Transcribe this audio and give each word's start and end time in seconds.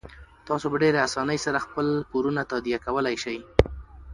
تاسو 0.47 0.65
په 0.71 0.77
ډیرې 0.83 0.99
اسانۍ 1.07 1.39
سره 1.45 1.63
خپل 1.65 1.87
پورونه 2.09 2.41
تادیه 2.51 2.79
کولی 2.85 3.15
شئ. 3.23 3.37